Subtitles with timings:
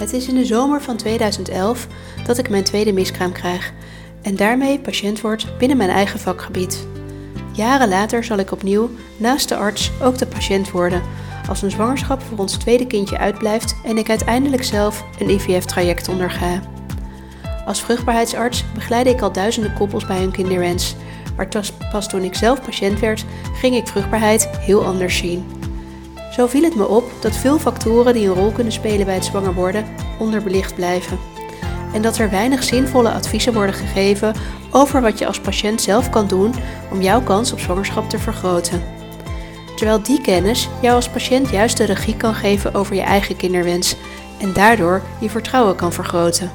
[0.00, 1.86] Het is in de zomer van 2011
[2.26, 3.72] dat ik mijn tweede miskraam krijg
[4.22, 6.86] en daarmee patiënt word binnen mijn eigen vakgebied.
[7.52, 11.02] Jaren later zal ik opnieuw, naast de arts, ook de patiënt worden
[11.48, 16.60] als een zwangerschap voor ons tweede kindje uitblijft en ik uiteindelijk zelf een IVF-traject onderga.
[17.66, 20.94] Als vruchtbaarheidsarts begeleide ik al duizenden koppels bij hun kinderwens,
[21.36, 21.48] maar
[21.90, 23.24] pas toen ik zelf patiënt werd,
[23.54, 25.59] ging ik vruchtbaarheid heel anders zien.
[26.30, 29.24] Zo viel het me op dat veel factoren die een rol kunnen spelen bij het
[29.24, 29.84] zwanger worden
[30.18, 31.18] onderbelicht blijven.
[31.92, 34.34] En dat er weinig zinvolle adviezen worden gegeven
[34.70, 36.54] over wat je als patiënt zelf kan doen
[36.90, 38.82] om jouw kans op zwangerschap te vergroten.
[39.76, 43.96] Terwijl die kennis jou als patiënt juist de regie kan geven over je eigen kinderwens
[44.40, 46.50] en daardoor je vertrouwen kan vergroten.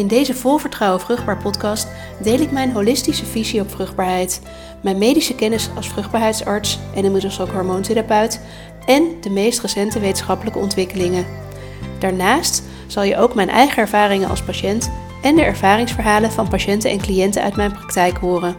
[0.00, 1.88] In deze Vol Vertrouwen Vruchtbaar podcast
[2.22, 4.40] deel ik mijn holistische visie op vruchtbaarheid,
[4.80, 8.40] mijn medische kennis als vruchtbaarheidsarts en inmiddels ook hormoontherapeut
[8.86, 11.26] en de meest recente wetenschappelijke ontwikkelingen.
[11.98, 14.90] Daarnaast zal je ook mijn eigen ervaringen als patiënt
[15.22, 18.56] en de ervaringsverhalen van patiënten en cliënten uit mijn praktijk horen.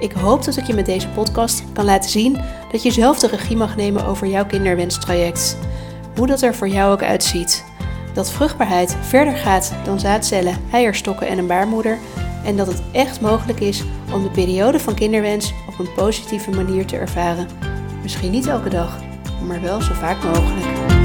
[0.00, 2.40] Ik hoop dat ik je met deze podcast kan laten zien
[2.72, 5.58] dat je zelf de regie mag nemen over jouw kinderwenstraject.
[6.16, 7.64] Hoe dat er voor jou ook uitziet.
[8.14, 11.98] Dat vruchtbaarheid verder gaat dan zaadcellen, eierstokken en een baarmoeder.
[12.44, 16.86] En dat het echt mogelijk is om de periode van kinderwens op een positieve manier
[16.86, 17.48] te ervaren.
[18.02, 18.98] Misschien niet elke dag,
[19.46, 21.03] maar wel zo vaak mogelijk.